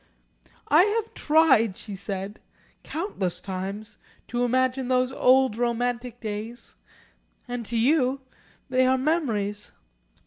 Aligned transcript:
"I 0.67 0.81
have 0.81 1.13
tried," 1.13 1.77
she 1.77 1.95
said, 1.95 2.39
"countless 2.81 3.39
times 3.39 3.99
to 4.29 4.43
imagine 4.43 4.87
those 4.87 5.11
old 5.11 5.57
romantic 5.57 6.19
days. 6.19 6.75
And 7.47 7.63
to 7.67 7.77
you 7.77 8.21
they 8.67 8.87
are 8.87 8.97
memories. 8.97 9.73